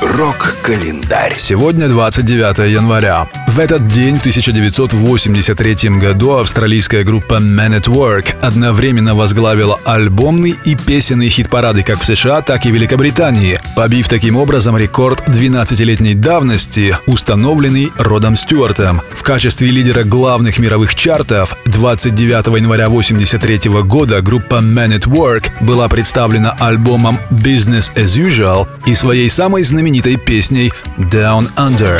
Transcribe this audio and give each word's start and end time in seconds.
Рок-календарь. 0.00 1.34
Сегодня 1.38 1.88
29 1.88 2.72
января. 2.72 3.28
В 3.48 3.58
этот 3.58 3.88
день, 3.88 4.16
в 4.16 4.20
1983 4.20 5.98
году, 5.98 6.34
австралийская 6.34 7.02
группа 7.02 7.34
Man 7.34 7.80
at 7.80 7.86
Work 7.86 8.36
одновременно 8.40 9.16
возглавила 9.16 9.80
альбомный 9.84 10.54
и 10.64 10.76
песенный 10.76 11.28
хит-парады 11.28 11.82
как 11.82 11.98
в 11.98 12.04
США, 12.04 12.42
так 12.42 12.64
и 12.66 12.70
Великобритании, 12.70 13.60
побив 13.74 14.08
таким 14.08 14.36
образом 14.36 14.76
рекорд 14.76 15.20
12-летней 15.26 16.14
давности, 16.14 16.96
установленный 17.06 17.90
Родом 17.98 18.36
Стюартом. 18.36 19.00
В 19.16 19.22
качестве 19.24 19.68
лидера 19.68 20.04
главных 20.04 20.60
мировых 20.60 20.94
чартов 20.94 21.56
29 21.66 22.56
января 22.56 22.86
1983 22.86 23.70
года 23.82 24.20
группа 24.20 24.56
Man 24.56 24.96
at 24.96 25.06
Work 25.06 25.50
была 25.60 25.88
представлена 25.88 26.54
альбомом 26.60 27.18
Business 27.30 27.92
as 27.94 28.16
Usual 28.16 28.68
и 28.86 28.94
своей 28.94 29.28
самой 29.28 29.64
знаменитой 29.64 29.87
песней 30.18 30.70
Down 30.98 31.48
Under. 31.56 31.98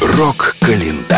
Рок-календарь. 0.00 1.17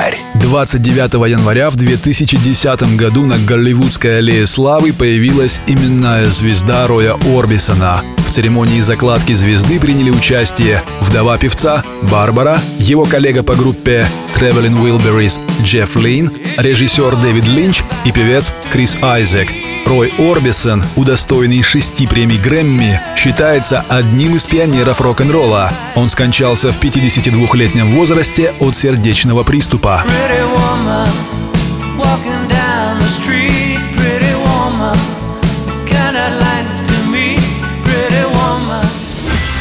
29 0.51 1.31
января 1.31 1.71
в 1.71 1.77
2010 1.77 2.97
году 2.97 3.25
на 3.25 3.39
Голливудской 3.39 4.19
аллее 4.19 4.49
славы 4.49 4.93
появилась 4.93 5.61
именная 5.69 6.27
звезда 6.27 6.89
Роя 6.89 7.15
Орбисона. 7.37 8.03
В 8.17 8.33
церемонии 8.33 8.81
закладки 8.81 9.33
звезды 9.33 9.79
приняли 9.79 10.11
участие 10.11 10.83
вдова 11.03 11.39
певца 11.39 11.85
Барбара, 12.11 12.59
его 12.81 13.05
коллега 13.05 13.45
по 13.45 13.55
группе 13.55 14.05
Traveling 14.35 14.77
Wilburys 14.83 15.39
Джефф 15.63 15.95
Лин, 15.95 16.33
режиссер 16.57 17.15
Дэвид 17.15 17.47
Линч 17.47 17.85
и 18.05 18.11
певец 18.11 18.53
Крис 18.73 18.97
Айзек. 19.03 19.53
Рой 19.87 20.13
Орбисон, 20.19 20.85
удостоенный 20.97 21.63
шести 21.63 22.07
премий 22.07 22.39
Грэмми, 22.39 23.01
считается 23.17 23.85
одним 23.89 24.37
из 24.37 24.47
пионеров 24.47 25.01
рок-н-ролла. 25.01 25.73
Он 25.97 26.09
скончался 26.09 26.73
в 26.73 26.81
52-летнем 26.81 27.93
возрасте 27.93 28.55
от 28.61 28.77
сердечного 28.77 29.43
приступа. 29.43 30.05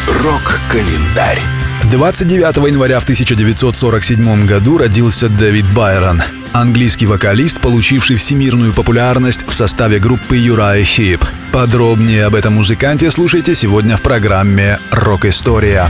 Рок-календарь. 0.08 1.59
29 1.90 2.68
января 2.68 3.00
в 3.00 3.04
1947 3.04 4.46
году 4.46 4.78
родился 4.78 5.28
Дэвид 5.28 5.74
Байрон, 5.74 6.22
английский 6.54 7.08
вокалист, 7.08 7.60
получивший 7.62 8.16
всемирную 8.18 8.76
популярность 8.76 9.42
в 9.48 9.54
составе 9.54 9.98
группы 9.98 10.38
Юрай 10.38 10.84
Хип. 10.84 11.26
Подробнее 11.52 12.26
об 12.26 12.36
этом 12.36 12.54
музыканте 12.54 13.10
слушайте 13.10 13.56
сегодня 13.56 13.98
в 13.98 14.04
программе 14.04 14.78
«Рок-история». 14.92 15.90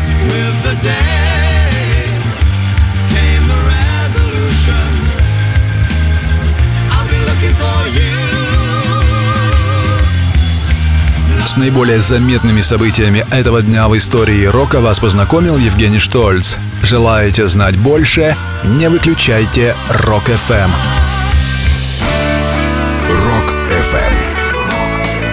С 11.45 11.57
наиболее 11.57 11.99
заметными 11.99 12.61
событиями 12.61 13.25
этого 13.31 13.61
дня 13.61 13.87
в 13.87 13.97
истории 13.97 14.45
рока 14.45 14.79
вас 14.79 14.99
познакомил 14.99 15.57
Евгений 15.57 15.99
Штольц. 15.99 16.55
Желаете 16.83 17.47
знать 17.47 17.75
больше? 17.77 18.35
Не 18.63 18.89
выключайте 18.89 19.75
Рок-ФМ. 19.89 20.71
Рок-ФМ. 23.09 24.13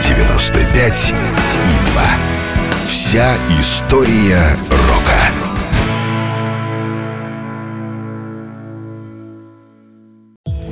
95 0.09 1.15
и 1.65 1.91
2. 1.93 2.03
Вся 2.87 3.35
история 3.61 4.57
рока. 4.71 5.46